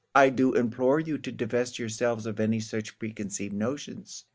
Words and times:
I 0.15 0.31
do 0.31 0.55
implore 0.55 0.99
you 0.99 1.19
to 1.19 1.31
divest 1.31 1.77
yourselves 1.77 2.25
of 2.25 2.39
any 2.39 2.59
such 2.59 2.97
preconceived 2.97 3.53
notions. 3.53 4.25